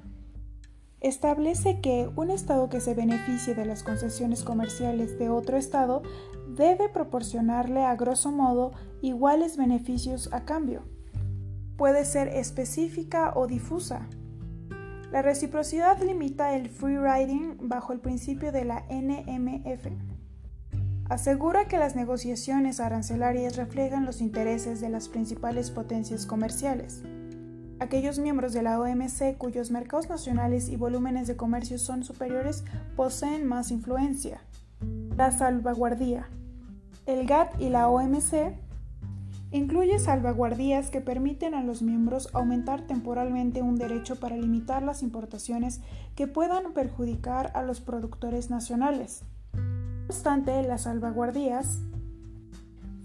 establece 1.00 1.80
que 1.80 2.10
un 2.14 2.30
Estado 2.30 2.68
que 2.68 2.80
se 2.80 2.94
beneficie 2.94 3.54
de 3.54 3.64
las 3.64 3.82
concesiones 3.82 4.42
comerciales 4.42 5.18
de 5.18 5.30
otro 5.30 5.56
Estado 5.56 6.02
debe 6.48 6.88
proporcionarle 6.88 7.84
a 7.84 7.96
grosso 7.96 8.30
modo 8.30 8.72
iguales 9.00 9.56
beneficios 9.56 10.28
a 10.32 10.44
cambio. 10.44 10.82
Puede 11.76 12.04
ser 12.04 12.28
específica 12.28 13.32
o 13.34 13.46
difusa. 13.46 14.06
La 15.12 15.22
reciprocidad 15.22 16.00
limita 16.00 16.54
el 16.54 16.68
free 16.68 16.96
riding 16.96 17.56
bajo 17.68 17.92
el 17.92 17.98
principio 17.98 18.52
de 18.52 18.64
la 18.64 18.84
NMF. 18.88 19.88
Asegura 21.08 21.66
que 21.66 21.78
las 21.78 21.96
negociaciones 21.96 22.78
arancelarias 22.78 23.56
reflejan 23.56 24.06
los 24.06 24.20
intereses 24.20 24.80
de 24.80 24.88
las 24.88 25.08
principales 25.08 25.72
potencias 25.72 26.26
comerciales. 26.26 27.02
Aquellos 27.80 28.20
miembros 28.20 28.52
de 28.52 28.62
la 28.62 28.78
OMC 28.78 29.36
cuyos 29.36 29.72
mercados 29.72 30.08
nacionales 30.08 30.68
y 30.68 30.76
volúmenes 30.76 31.26
de 31.26 31.36
comercio 31.36 31.78
son 31.78 32.04
superiores 32.04 32.62
poseen 32.94 33.46
más 33.46 33.72
influencia. 33.72 34.42
La 35.16 35.32
salvaguardía. 35.32 36.28
El 37.06 37.26
GATT 37.26 37.60
y 37.60 37.70
la 37.70 37.88
OMC 37.88 38.54
incluye 39.50 39.98
salvaguardías 39.98 40.90
que 40.90 41.00
permiten 41.00 41.54
a 41.54 41.62
los 41.62 41.82
miembros 41.82 42.28
aumentar 42.32 42.82
temporalmente 42.82 43.62
un 43.62 43.76
derecho 43.76 44.16
para 44.16 44.36
limitar 44.36 44.82
las 44.82 45.02
importaciones 45.02 45.80
que 46.14 46.26
puedan 46.26 46.72
perjudicar 46.72 47.50
a 47.54 47.62
los 47.62 47.80
productores 47.80 48.50
nacionales. 48.50 49.22
No 49.54 50.06
obstante, 50.06 50.62
las 50.62 50.82
salvaguardías 50.82 51.80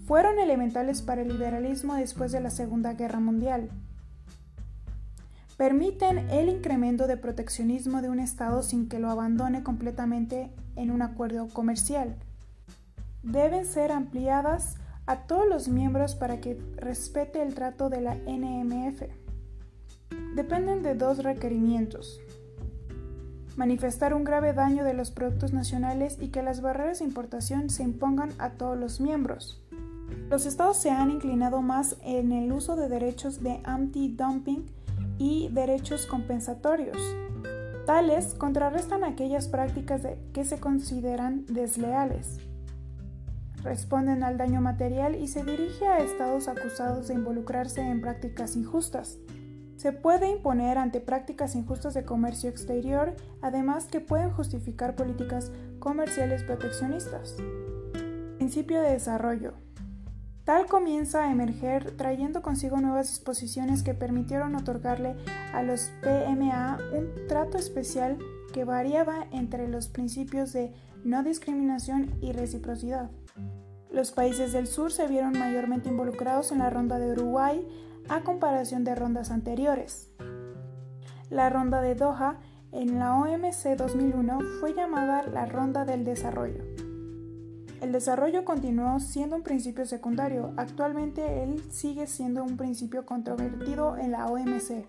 fueron 0.06 0.38
elementales 0.38 1.02
para 1.02 1.22
el 1.22 1.28
liberalismo 1.28 1.94
después 1.94 2.32
de 2.32 2.40
la 2.40 2.50
Segunda 2.50 2.94
Guerra 2.94 3.20
Mundial 3.20 3.70
permiten 5.56 6.30
el 6.30 6.48
incremento 6.48 7.06
de 7.06 7.16
proteccionismo 7.16 8.02
de 8.02 8.10
un 8.10 8.20
Estado 8.20 8.62
sin 8.62 8.88
que 8.88 8.98
lo 8.98 9.10
abandone 9.10 9.62
completamente 9.62 10.50
en 10.76 10.90
un 10.90 11.02
acuerdo 11.02 11.48
comercial. 11.48 12.16
Deben 13.22 13.64
ser 13.64 13.90
ampliadas 13.90 14.76
a 15.06 15.26
todos 15.26 15.46
los 15.48 15.68
miembros 15.68 16.14
para 16.14 16.40
que 16.40 16.60
respete 16.76 17.40
el 17.42 17.54
trato 17.54 17.88
de 17.88 18.00
la 18.00 18.16
NMF. 18.16 19.02
Dependen 20.34 20.82
de 20.82 20.94
dos 20.94 21.22
requerimientos. 21.22 22.20
Manifestar 23.56 24.12
un 24.12 24.24
grave 24.24 24.52
daño 24.52 24.84
de 24.84 24.92
los 24.92 25.10
productos 25.10 25.52
nacionales 25.52 26.18
y 26.20 26.28
que 26.28 26.42
las 26.42 26.60
barreras 26.60 26.98
de 26.98 27.06
importación 27.06 27.70
se 27.70 27.84
impongan 27.84 28.30
a 28.38 28.50
todos 28.50 28.76
los 28.76 29.00
miembros. 29.00 29.62
Los 30.28 30.44
estados 30.44 30.76
se 30.76 30.90
han 30.90 31.10
inclinado 31.10 31.62
más 31.62 31.96
en 32.02 32.32
el 32.32 32.52
uso 32.52 32.76
de 32.76 32.88
derechos 32.88 33.42
de 33.42 33.60
anti-dumping 33.64 34.66
y 35.18 35.48
derechos 35.48 36.06
compensatorios. 36.06 36.98
Tales 37.86 38.34
contrarrestan 38.34 39.04
aquellas 39.04 39.48
prácticas 39.48 40.02
que 40.32 40.44
se 40.44 40.58
consideran 40.58 41.46
desleales. 41.46 42.40
Responden 43.66 44.22
al 44.22 44.38
daño 44.38 44.60
material 44.60 45.16
y 45.16 45.26
se 45.26 45.42
dirige 45.42 45.88
a 45.88 45.98
estados 45.98 46.46
acusados 46.46 47.08
de 47.08 47.14
involucrarse 47.14 47.80
en 47.80 48.00
prácticas 48.00 48.54
injustas. 48.54 49.18
Se 49.74 49.90
puede 49.90 50.30
imponer 50.30 50.78
ante 50.78 51.00
prácticas 51.00 51.56
injustas 51.56 51.92
de 51.92 52.04
comercio 52.04 52.48
exterior, 52.48 53.16
además 53.42 53.86
que 53.86 54.00
pueden 54.00 54.30
justificar 54.30 54.94
políticas 54.94 55.50
comerciales 55.80 56.44
proteccionistas. 56.44 57.34
Principio 58.36 58.80
de 58.80 58.92
desarrollo. 58.92 59.54
Tal 60.44 60.66
comienza 60.66 61.24
a 61.24 61.32
emerger 61.32 61.96
trayendo 61.96 62.42
consigo 62.42 62.80
nuevas 62.80 63.08
disposiciones 63.08 63.82
que 63.82 63.94
permitieron 63.94 64.54
otorgarle 64.54 65.16
a 65.52 65.64
los 65.64 65.90
PMA 66.02 66.78
un 66.96 67.26
trato 67.26 67.58
especial 67.58 68.16
que 68.52 68.62
variaba 68.62 69.26
entre 69.32 69.66
los 69.66 69.88
principios 69.88 70.52
de 70.52 70.72
no 71.02 71.24
discriminación 71.24 72.14
y 72.20 72.30
reciprocidad. 72.30 73.10
Los 73.96 74.12
países 74.12 74.52
del 74.52 74.66
sur 74.66 74.92
se 74.92 75.08
vieron 75.08 75.38
mayormente 75.38 75.88
involucrados 75.88 76.52
en 76.52 76.58
la 76.58 76.68
ronda 76.68 76.98
de 76.98 77.12
Uruguay 77.12 77.66
a 78.10 78.20
comparación 78.20 78.84
de 78.84 78.94
rondas 78.94 79.30
anteriores. 79.30 80.10
La 81.30 81.48
ronda 81.48 81.80
de 81.80 81.94
Doha 81.94 82.38
en 82.72 82.98
la 82.98 83.14
OMC 83.14 83.74
2001 83.74 84.38
fue 84.60 84.74
llamada 84.74 85.22
la 85.22 85.46
ronda 85.46 85.86
del 85.86 86.04
desarrollo. 86.04 86.62
El 87.80 87.90
desarrollo 87.90 88.44
continuó 88.44 89.00
siendo 89.00 89.34
un 89.34 89.42
principio 89.42 89.86
secundario. 89.86 90.52
Actualmente 90.58 91.42
él 91.42 91.62
sigue 91.70 92.06
siendo 92.06 92.44
un 92.44 92.58
principio 92.58 93.06
controvertido 93.06 93.96
en 93.96 94.12
la 94.12 94.26
OMC. 94.26 94.84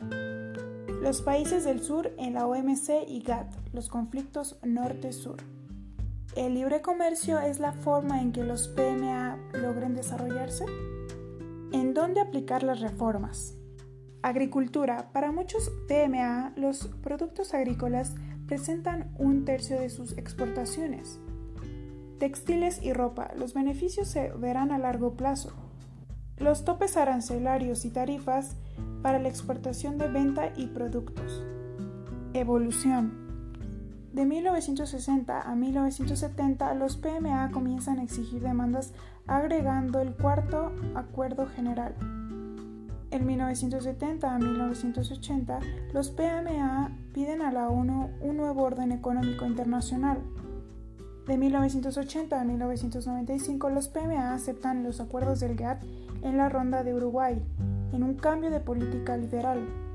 Los 1.01 1.21
países 1.21 1.63
del 1.63 1.81
sur 1.81 2.11
en 2.17 2.33
la 2.33 2.45
OMC 2.45 3.07
y 3.07 3.21
GATT, 3.21 3.53
los 3.71 3.87
conflictos 3.87 4.59
norte-sur. 4.63 5.56
¿El 6.37 6.53
libre 6.53 6.83
comercio 6.83 7.39
es 7.39 7.59
la 7.59 7.73
forma 7.73 8.21
en 8.21 8.31
que 8.31 8.43
los 8.43 8.67
PMA 8.67 9.39
logren 9.53 9.95
desarrollarse? 9.95 10.65
¿En 11.71 11.95
dónde 11.95 12.21
aplicar 12.21 12.61
las 12.61 12.79
reformas? 12.79 13.55
Agricultura. 14.21 15.09
Para 15.13 15.31
muchos 15.31 15.71
PMA, 15.87 16.53
los 16.55 16.89
productos 17.01 17.55
agrícolas 17.55 18.13
presentan 18.45 19.11
un 19.17 19.45
tercio 19.45 19.79
de 19.79 19.89
sus 19.89 20.15
exportaciones. 20.15 21.19
Textiles 22.19 22.83
y 22.83 22.93
ropa. 22.93 23.31
Los 23.35 23.55
beneficios 23.55 24.07
se 24.07 24.31
verán 24.33 24.71
a 24.71 24.77
largo 24.77 25.15
plazo. 25.17 25.53
Los 26.37 26.65
topes 26.65 26.97
arancelarios 26.97 27.83
y 27.83 27.89
tarifas 27.89 28.57
para 29.01 29.17
la 29.17 29.27
exportación 29.27 29.97
de 29.97 30.07
venta 30.07 30.53
y 30.55 30.67
productos. 30.67 31.43
Evolución. 32.33 33.26
De 34.13 34.25
1960 34.25 35.41
a 35.41 35.55
1970, 35.55 36.73
los 36.75 36.97
PMA 36.97 37.51
comienzan 37.51 37.99
a 37.99 38.03
exigir 38.03 38.41
demandas 38.41 38.93
agregando 39.27 39.99
el 39.99 40.13
cuarto 40.13 40.71
Acuerdo 40.95 41.45
General. 41.47 41.93
En 43.11 43.25
1970 43.25 44.35
a 44.35 44.39
1980, 44.39 45.59
los 45.93 46.09
PMA 46.09 46.91
piden 47.13 47.41
a 47.41 47.51
la 47.51 47.69
ONU 47.69 48.09
un 48.21 48.37
nuevo 48.37 48.63
orden 48.63 48.91
económico 48.91 49.45
internacional. 49.45 50.21
De 51.25 51.37
1980 51.37 52.39
a 52.39 52.43
1995, 52.43 53.69
los 53.69 53.87
PMA 53.87 54.33
aceptan 54.33 54.83
los 54.83 54.99
acuerdos 54.99 55.39
del 55.39 55.55
GATT 55.55 55.83
en 56.21 56.37
la 56.37 56.49
ronda 56.49 56.83
de 56.83 56.93
Uruguay, 56.93 57.41
en 57.91 58.03
un 58.03 58.15
cambio 58.15 58.49
de 58.49 58.59
política 58.59 59.15
liberal. 59.17 59.86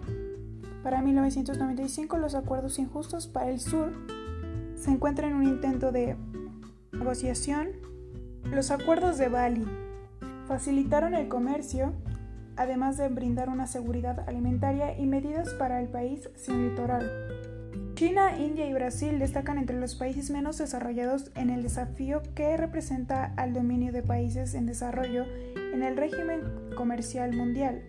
Para 0.83 1.01
1995, 1.01 2.19
los 2.19 2.35
acuerdos 2.35 2.79
injustos 2.79 3.29
para 3.29 3.51
el 3.51 3.61
sur 3.61 3.93
se 4.75 4.91
encuentran 4.91 5.31
en 5.31 5.37
un 5.37 5.45
intento 5.45 5.93
de 5.93 6.17
negociación. 6.91 7.69
Los 8.45 8.73
acuerdos 8.73 9.17
de 9.17 9.29
Bali 9.29 9.65
facilitaron 10.49 11.15
el 11.15 11.29
comercio, 11.29 11.93
además 12.57 12.97
de 12.97 13.09
brindar 13.09 13.49
una 13.49 13.69
seguridad 13.69 14.29
alimentaria 14.29 14.99
y 14.99 15.07
medidas 15.07 15.55
para 15.55 15.81
el 15.81 15.89
país 15.89 16.29
sin 16.35 16.69
litoral. 16.69 17.09
China, 17.95 18.37
India 18.37 18.67
y 18.67 18.73
Brasil 18.73 19.21
destacan 19.21 19.59
entre 19.59 19.79
los 19.79 19.95
países 19.95 20.31
menos 20.31 20.59
desarrollados 20.59 21.31
en 21.37 21.51
el 21.51 21.63
desafío 21.63 22.23
que 22.35 22.57
representa 22.57 23.33
al 23.37 23.53
dominio 23.53 23.93
de 23.93 24.03
países 24.03 24.55
en 24.55 24.67
desarrollo 24.67 25.25
en 25.73 25.85
el 25.85 25.97
régimen 25.97 26.41
comercial 26.75 27.37
mundial. 27.37 27.83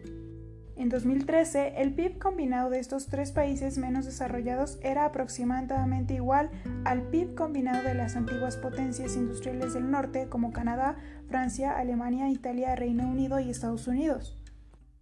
En 0.76 0.90
2013, 0.90 1.82
el 1.82 1.94
PIB 1.94 2.18
combinado 2.18 2.72
de 2.72 2.80
estos 2.80 3.06
tres 3.06 3.32
países 3.32 3.78
menos 3.78 4.06
desarrollados 4.06 4.80
era 4.82 5.06
aproximadamente 5.06 6.16
igual 6.16 6.50
al 6.84 7.04
PIB 7.04 7.36
combinado 7.36 7.84
de 7.84 7.94
las 7.94 8.16
antiguas 8.16 8.58
potencias 8.58 9.16
industriales 9.16 9.76
del 9.76 9.92
norte 9.92 10.30
como 10.30 10.52
Canadá, 10.52 10.98
Francia, 11.28 11.78
Alemania, 11.78 12.30
Italia, 12.30 12.76
Reino 12.76 13.08
Unido 13.08 13.40
y 13.40 13.52
Estados 13.52 13.88
Unidos. 13.88 14.36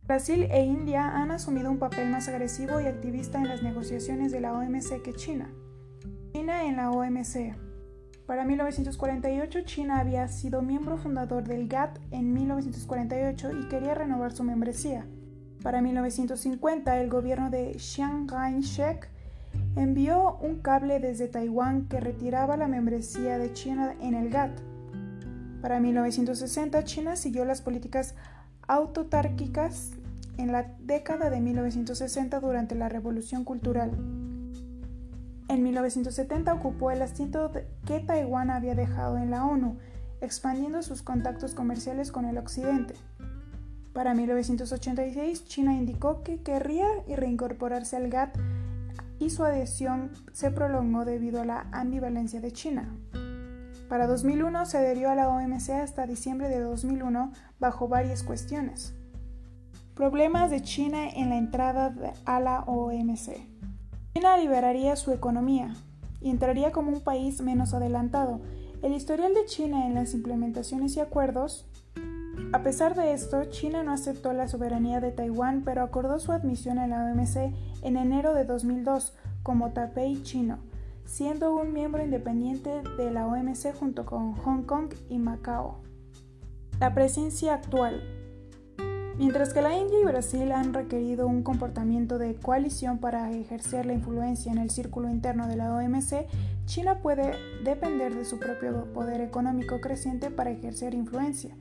Brasil 0.03 0.47
e 0.51 0.65
India 0.65 1.07
han 1.07 1.31
asumido 1.31 1.71
un 1.71 1.79
papel 1.79 2.09
más 2.09 2.27
agresivo 2.27 2.81
y 2.81 2.87
activista 2.87 3.37
en 3.37 3.47
las 3.47 3.63
negociaciones 3.63 4.33
de 4.33 4.41
la 4.41 4.51
OMC 4.51 5.01
que 5.01 5.13
China. 5.13 5.53
China 6.33 6.65
en 6.65 6.75
la 6.75 6.91
OMC. 6.91 7.55
Para 8.25 8.43
1948, 8.43 9.61
China 9.61 9.99
había 9.99 10.27
sido 10.27 10.61
miembro 10.61 10.97
fundador 10.97 11.47
del 11.47 11.69
GATT 11.69 11.97
en 12.11 12.33
1948 12.33 13.51
y 13.53 13.67
quería 13.69 13.93
renovar 13.93 14.33
su 14.33 14.43
membresía. 14.43 15.05
Para 15.63 15.81
1950, 15.81 16.99
el 16.99 17.09
gobierno 17.09 17.51
de 17.51 17.75
Chiang 17.75 18.25
Kai-shek 18.25 19.07
envió 19.75 20.37
un 20.37 20.59
cable 20.59 20.99
desde 20.99 21.27
Taiwán 21.27 21.87
que 21.87 21.99
retiraba 21.99 22.57
la 22.57 22.67
membresía 22.67 23.37
de 23.37 23.53
China 23.53 23.93
en 24.01 24.15
el 24.15 24.29
GATT. 24.29 24.59
Para 25.61 25.79
1960, 25.79 26.83
China 26.83 27.15
siguió 27.15 27.45
las 27.45 27.61
políticas 27.61 28.15
autotárquicas 28.67 29.91
en 30.37 30.51
la 30.51 30.73
década 30.79 31.29
de 31.29 31.39
1960 31.39 32.39
durante 32.39 32.73
la 32.73 32.89
Revolución 32.89 33.43
Cultural. 33.43 33.91
En 35.47 35.63
1970 35.63 36.53
ocupó 36.55 36.89
el 36.89 37.03
asiento 37.03 37.51
que 37.85 37.99
Taiwán 37.99 38.49
había 38.49 38.73
dejado 38.73 39.17
en 39.17 39.29
la 39.29 39.45
ONU, 39.45 39.77
expandiendo 40.21 40.81
sus 40.81 41.03
contactos 41.03 41.53
comerciales 41.53 42.11
con 42.11 42.25
el 42.25 42.39
Occidente. 42.39 42.95
Para 43.93 44.13
1986, 44.13 45.45
China 45.45 45.73
indicó 45.73 46.23
que 46.23 46.41
querría 46.41 46.87
reincorporarse 47.07 47.97
al 47.97 48.09
GATT 48.09 48.37
y 49.19 49.29
su 49.29 49.43
adhesión 49.43 50.11
se 50.31 50.49
prolongó 50.49 51.05
debido 51.05 51.41
a 51.41 51.45
la 51.45 51.67
ambivalencia 51.71 52.39
de 52.39 52.51
China. 52.51 52.95
Para 53.89 54.07
2001 54.07 54.65
se 54.65 54.77
adherió 54.77 55.09
a 55.09 55.15
la 55.15 55.27
OMC 55.27 55.71
hasta 55.71 56.07
diciembre 56.07 56.47
de 56.47 56.61
2001 56.61 57.33
bajo 57.59 57.89
varias 57.89 58.23
cuestiones. 58.23 58.93
Problemas 59.95 60.49
de 60.49 60.61
China 60.61 61.09
en 61.09 61.29
la 61.29 61.37
entrada 61.37 61.93
a 62.23 62.39
la 62.39 62.61
OMC. 62.61 63.35
China 64.13 64.37
liberaría 64.37 64.95
su 64.95 65.11
economía 65.11 65.75
y 66.21 66.29
entraría 66.29 66.71
como 66.71 66.91
un 66.91 67.01
país 67.01 67.41
menos 67.41 67.73
adelantado. 67.73 68.39
El 68.81 68.93
historial 68.93 69.33
de 69.33 69.45
China 69.45 69.85
en 69.85 69.93
las 69.93 70.13
implementaciones 70.13 70.95
y 70.95 71.01
acuerdos 71.01 71.65
a 72.53 72.63
pesar 72.63 72.95
de 72.95 73.13
esto, 73.13 73.45
China 73.45 73.81
no 73.83 73.93
aceptó 73.93 74.33
la 74.33 74.49
soberanía 74.49 74.99
de 74.99 75.11
Taiwán, 75.11 75.61
pero 75.63 75.83
acordó 75.83 76.19
su 76.19 76.33
admisión 76.33 76.79
a 76.79 76.87
la 76.87 77.05
OMC 77.05 77.53
en 77.81 77.95
enero 77.95 78.33
de 78.33 78.43
2002 78.43 79.13
como 79.41 79.71
Taipei 79.71 80.21
chino, 80.21 80.59
siendo 81.05 81.55
un 81.55 81.71
miembro 81.71 82.03
independiente 82.03 82.81
de 82.97 83.09
la 83.09 83.25
OMC 83.25 83.73
junto 83.73 84.05
con 84.05 84.33
Hong 84.33 84.63
Kong 84.63 84.93
y 85.07 85.17
Macao. 85.17 85.79
La 86.79 86.93
presencia 86.93 87.53
actual. 87.53 88.03
Mientras 89.17 89.53
que 89.53 89.61
la 89.61 89.77
India 89.77 89.99
y 90.01 90.05
Brasil 90.05 90.51
han 90.51 90.73
requerido 90.73 91.27
un 91.27 91.43
comportamiento 91.43 92.17
de 92.17 92.35
coalición 92.35 92.97
para 92.97 93.31
ejercer 93.31 93.85
la 93.85 93.93
influencia 93.93 94.51
en 94.51 94.57
el 94.57 94.71
círculo 94.71 95.09
interno 95.09 95.47
de 95.47 95.55
la 95.55 95.73
OMC, 95.73 96.25
China 96.65 96.99
puede 96.99 97.33
depender 97.63 98.13
de 98.13 98.25
su 98.25 98.39
propio 98.39 98.91
poder 98.93 99.21
económico 99.21 99.79
creciente 99.79 100.31
para 100.31 100.51
ejercer 100.51 100.93
influencia. 100.93 101.55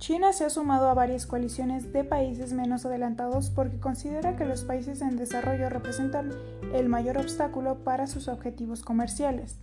China 0.00 0.32
se 0.32 0.46
ha 0.46 0.50
sumado 0.50 0.88
a 0.88 0.94
varias 0.94 1.26
coaliciones 1.26 1.92
de 1.92 2.04
países 2.04 2.54
menos 2.54 2.86
adelantados 2.86 3.50
porque 3.50 3.78
considera 3.78 4.34
que 4.34 4.46
los 4.46 4.64
países 4.64 5.02
en 5.02 5.18
desarrollo 5.18 5.68
representan 5.68 6.32
el 6.72 6.88
mayor 6.88 7.18
obstáculo 7.18 7.84
para 7.84 8.06
sus 8.06 8.26
objetivos 8.26 8.82
comerciales. 8.82 9.58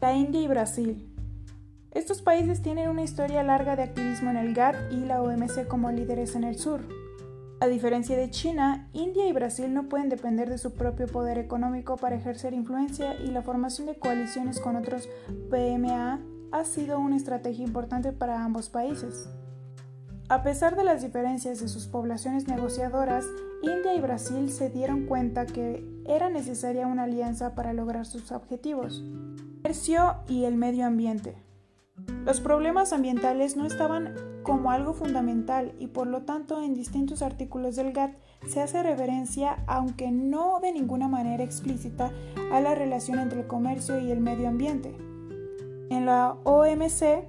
La 0.00 0.14
India 0.14 0.40
y 0.40 0.48
Brasil. 0.48 1.14
Estos 1.92 2.22
países 2.22 2.60
tienen 2.60 2.90
una 2.90 3.04
historia 3.04 3.44
larga 3.44 3.76
de 3.76 3.84
activismo 3.84 4.30
en 4.30 4.36
el 4.36 4.52
GATT 4.52 4.92
y 4.92 4.96
la 4.96 5.22
OMC 5.22 5.68
como 5.68 5.92
líderes 5.92 6.34
en 6.34 6.42
el 6.42 6.58
sur. 6.58 6.80
A 7.60 7.68
diferencia 7.68 8.16
de 8.16 8.30
China, 8.30 8.88
India 8.94 9.28
y 9.28 9.32
Brasil 9.32 9.72
no 9.72 9.88
pueden 9.88 10.08
depender 10.08 10.50
de 10.50 10.58
su 10.58 10.74
propio 10.74 11.06
poder 11.06 11.38
económico 11.38 11.96
para 11.96 12.16
ejercer 12.16 12.52
influencia 12.52 13.14
y 13.14 13.28
la 13.28 13.42
formación 13.42 13.86
de 13.86 13.96
coaliciones 13.96 14.58
con 14.58 14.74
otros 14.74 15.08
PMA 15.50 16.20
ha 16.52 16.64
sido 16.64 16.98
una 16.98 17.16
estrategia 17.16 17.64
importante 17.64 18.12
para 18.12 18.44
ambos 18.44 18.68
países. 18.68 19.28
A 20.28 20.42
pesar 20.42 20.76
de 20.76 20.84
las 20.84 21.02
diferencias 21.02 21.60
de 21.60 21.68
sus 21.68 21.86
poblaciones 21.86 22.48
negociadoras, 22.48 23.24
India 23.62 23.94
y 23.94 24.00
Brasil 24.00 24.50
se 24.50 24.70
dieron 24.70 25.06
cuenta 25.06 25.46
que 25.46 25.84
era 26.04 26.30
necesaria 26.30 26.86
una 26.86 27.04
alianza 27.04 27.54
para 27.54 27.72
lograr 27.72 28.06
sus 28.06 28.32
objetivos. 28.32 29.04
Comercio 29.62 30.16
y 30.28 30.44
el 30.44 30.56
medio 30.56 30.86
ambiente. 30.86 31.34
Los 32.24 32.40
problemas 32.40 32.92
ambientales 32.92 33.56
no 33.56 33.66
estaban 33.66 34.14
como 34.42 34.70
algo 34.70 34.94
fundamental 34.94 35.74
y 35.80 35.88
por 35.88 36.06
lo 36.06 36.22
tanto 36.22 36.62
en 36.62 36.74
distintos 36.74 37.22
artículos 37.22 37.74
del 37.74 37.92
GATT 37.92 38.16
se 38.46 38.60
hace 38.60 38.82
referencia, 38.82 39.64
aunque 39.66 40.10
no 40.10 40.60
de 40.60 40.72
ninguna 40.72 41.08
manera 41.08 41.42
explícita, 41.42 42.12
a 42.52 42.60
la 42.60 42.74
relación 42.74 43.18
entre 43.18 43.40
el 43.40 43.46
comercio 43.46 43.98
y 43.98 44.10
el 44.10 44.20
medio 44.20 44.48
ambiente. 44.48 44.96
En 45.88 46.04
la 46.04 46.32
OMC, 46.42 47.24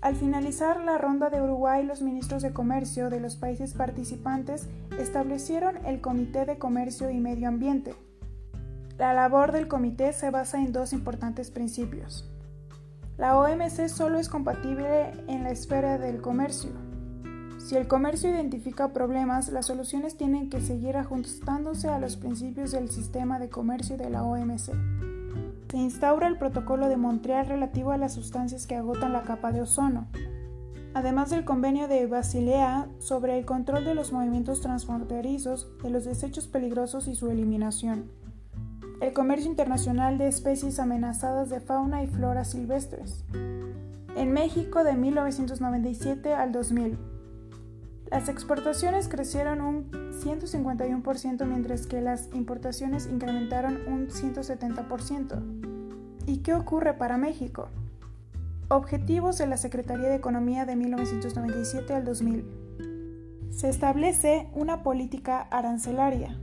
al 0.00 0.16
finalizar 0.16 0.80
la 0.80 0.96
ronda 0.96 1.28
de 1.28 1.42
Uruguay, 1.42 1.84
los 1.84 2.00
ministros 2.00 2.40
de 2.40 2.54
Comercio 2.54 3.10
de 3.10 3.20
los 3.20 3.36
países 3.36 3.74
participantes 3.74 4.66
establecieron 4.98 5.84
el 5.84 6.00
Comité 6.00 6.46
de 6.46 6.56
Comercio 6.56 7.10
y 7.10 7.20
Medio 7.20 7.48
Ambiente. 7.48 7.94
La 8.96 9.12
labor 9.12 9.52
del 9.52 9.68
comité 9.68 10.14
se 10.14 10.30
basa 10.30 10.58
en 10.58 10.72
dos 10.72 10.94
importantes 10.94 11.50
principios. 11.50 12.30
La 13.18 13.38
OMC 13.38 13.88
solo 13.88 14.18
es 14.18 14.30
compatible 14.30 15.12
en 15.28 15.44
la 15.44 15.50
esfera 15.50 15.98
del 15.98 16.22
comercio. 16.22 16.70
Si 17.58 17.76
el 17.76 17.88
comercio 17.88 18.30
identifica 18.30 18.94
problemas, 18.94 19.50
las 19.50 19.66
soluciones 19.66 20.16
tienen 20.16 20.48
que 20.48 20.62
seguir 20.62 20.96
ajustándose 20.96 21.88
a 21.88 21.98
los 21.98 22.16
principios 22.16 22.72
del 22.72 22.90
sistema 22.90 23.38
de 23.38 23.50
comercio 23.50 23.98
de 23.98 24.08
la 24.08 24.24
OMC 24.24 25.09
se 25.70 25.76
instaura 25.76 26.26
el 26.26 26.36
Protocolo 26.36 26.88
de 26.88 26.96
Montreal 26.96 27.46
relativo 27.46 27.92
a 27.92 27.96
las 27.96 28.14
sustancias 28.14 28.66
que 28.66 28.74
agotan 28.74 29.12
la 29.12 29.22
capa 29.22 29.52
de 29.52 29.62
ozono, 29.62 30.08
además 30.94 31.30
del 31.30 31.44
Convenio 31.44 31.86
de 31.86 32.06
Basilea 32.06 32.88
sobre 32.98 33.38
el 33.38 33.44
control 33.44 33.84
de 33.84 33.94
los 33.94 34.12
movimientos 34.12 34.60
transfronterizos 34.60 35.68
de 35.82 35.90
los 35.90 36.04
desechos 36.04 36.48
peligrosos 36.48 37.06
y 37.06 37.14
su 37.14 37.30
eliminación, 37.30 38.10
el 39.00 39.12
comercio 39.12 39.48
internacional 39.48 40.18
de 40.18 40.26
especies 40.26 40.80
amenazadas 40.80 41.50
de 41.50 41.60
fauna 41.60 42.02
y 42.02 42.08
flora 42.08 42.44
silvestres. 42.44 43.24
En 44.16 44.32
México 44.32 44.82
de 44.82 44.94
1997 44.94 46.34
al 46.34 46.50
2000. 46.50 47.09
Las 48.10 48.28
exportaciones 48.28 49.08
crecieron 49.08 49.60
un 49.60 49.88
151% 49.92 51.46
mientras 51.46 51.86
que 51.86 52.00
las 52.00 52.28
importaciones 52.34 53.06
incrementaron 53.06 53.78
un 53.86 54.08
170%. 54.08 56.24
¿Y 56.26 56.38
qué 56.38 56.54
ocurre 56.54 56.94
para 56.94 57.18
México? 57.18 57.68
Objetivos 58.68 59.38
de 59.38 59.46
la 59.46 59.56
Secretaría 59.56 60.08
de 60.08 60.16
Economía 60.16 60.66
de 60.66 60.74
1997 60.74 61.94
al 61.94 62.04
2000. 62.04 63.52
Se 63.52 63.68
establece 63.68 64.48
una 64.54 64.82
política 64.82 65.42
arancelaria. 65.42 66.36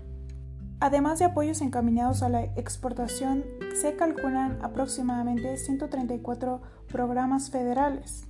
Además 0.79 1.19
de 1.19 1.25
apoyos 1.25 1.61
encaminados 1.61 2.23
a 2.23 2.29
la 2.29 2.43
exportación, 2.43 3.43
se 3.75 3.97
calculan 3.97 4.57
aproximadamente 4.61 5.57
134 5.57 6.61
programas 6.87 7.49
federales 7.49 8.26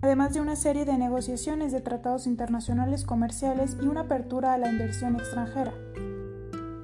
además 0.00 0.34
de 0.34 0.40
una 0.40 0.56
serie 0.56 0.84
de 0.84 0.98
negociaciones 0.98 1.72
de 1.72 1.80
tratados 1.80 2.26
internacionales 2.26 3.04
comerciales 3.04 3.76
y 3.80 3.86
una 3.86 4.02
apertura 4.02 4.52
a 4.52 4.58
la 4.58 4.70
inversión 4.70 5.16
extranjera, 5.16 5.72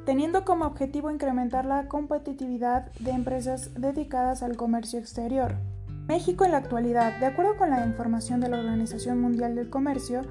teniendo 0.07 0.45
como 0.45 0.65
objetivo 0.65 1.11
incrementar 1.11 1.67
la 1.67 1.89
competitividad 1.89 2.93
de 2.99 3.11
empresas 3.11 3.71
dedicadas 3.75 4.43
al 4.43 4.57
comercio 4.57 4.99
exterior. 4.99 5.57
México 6.07 6.45
en 6.45 6.53
la 6.53 6.59
actualidad, 6.59 7.19
de 7.21 7.27
acuerdo 7.27 7.57
con 7.57 7.71
la 7.71 7.87
información 7.87 8.41
de 8.41 8.49
la 8.49 8.59
Organización 8.59 9.21
Mundial 9.21 9.55
del 9.55 9.71
Comercio, 9.71 10.23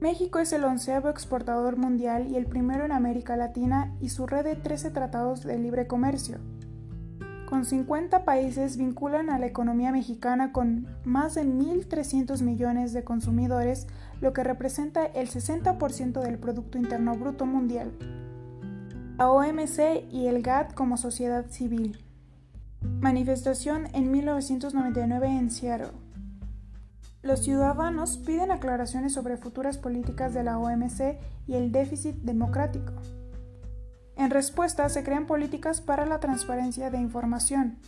México 0.00 0.38
es 0.38 0.52
el 0.52 0.64
onceavo 0.64 1.08
exportador 1.08 1.76
mundial 1.76 2.28
y 2.30 2.36
el 2.36 2.46
primero 2.46 2.84
en 2.84 2.92
América 2.92 3.36
Latina 3.36 3.94
y 4.00 4.08
su 4.08 4.26
red 4.26 4.44
de 4.44 4.56
13 4.56 4.90
tratados 4.90 5.42
de 5.42 5.58
libre 5.58 5.86
comercio 5.86 6.38
con 7.50 7.64
50 7.64 8.24
países 8.24 8.76
vinculan 8.76 9.28
a 9.28 9.40
la 9.40 9.46
economía 9.46 9.90
mexicana 9.90 10.52
con 10.52 10.86
más 11.04 11.34
de 11.34 11.44
1.300 11.44 12.42
millones 12.42 12.92
de 12.92 13.02
consumidores, 13.02 13.88
lo 14.20 14.32
que 14.32 14.44
representa 14.44 15.04
el 15.04 15.28
60% 15.28 16.22
del 16.22 16.38
Producto 16.38 16.78
Interno 16.78 17.16
Bruto 17.16 17.46
Mundial. 17.46 17.90
La 19.18 19.32
OMC 19.32 20.04
y 20.12 20.28
el 20.28 20.42
GATT 20.42 20.74
como 20.74 20.96
sociedad 20.96 21.46
civil. 21.50 21.98
Manifestación 23.00 23.88
en 23.94 24.12
1999 24.12 25.26
en 25.26 25.50
Seattle. 25.50 25.90
Los 27.20 27.40
ciudadanos 27.40 28.16
piden 28.18 28.52
aclaraciones 28.52 29.12
sobre 29.12 29.36
futuras 29.36 29.76
políticas 29.76 30.34
de 30.34 30.44
la 30.44 30.56
OMC 30.56 31.18
y 31.48 31.54
el 31.54 31.72
déficit 31.72 32.14
democrático. 32.22 32.92
En 34.20 34.28
respuesta, 34.28 34.86
se 34.90 35.02
crean 35.02 35.24
políticas 35.24 35.80
para 35.80 36.04
la 36.04 36.20
transparencia 36.20 36.90
de 36.90 36.98
información. 36.98 37.78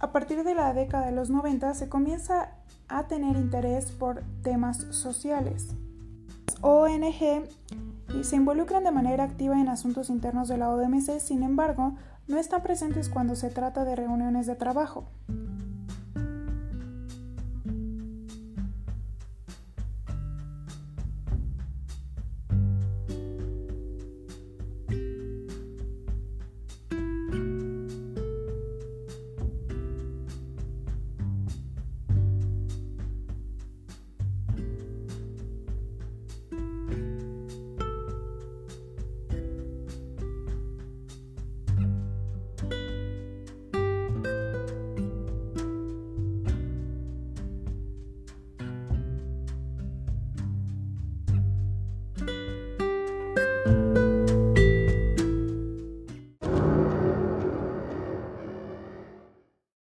A 0.00 0.10
partir 0.10 0.42
de 0.42 0.56
la 0.56 0.74
década 0.74 1.06
de 1.06 1.12
los 1.12 1.30
90 1.30 1.72
se 1.74 1.88
comienza 1.88 2.50
a 2.88 3.04
tener 3.04 3.36
interés 3.36 3.92
por 3.92 4.24
temas 4.42 4.88
sociales. 4.90 5.68
Las 6.48 6.56
ONG 6.62 7.44
se 8.22 8.34
involucran 8.34 8.82
de 8.82 8.90
manera 8.90 9.22
activa 9.22 9.60
en 9.60 9.68
asuntos 9.68 10.10
internos 10.10 10.48
de 10.48 10.58
la 10.58 10.68
OMC, 10.68 11.20
sin 11.20 11.44
embargo, 11.44 11.94
no 12.26 12.38
están 12.38 12.64
presentes 12.64 13.08
cuando 13.08 13.36
se 13.36 13.48
trata 13.48 13.84
de 13.84 13.94
reuniones 13.94 14.48
de 14.48 14.56
trabajo. 14.56 15.04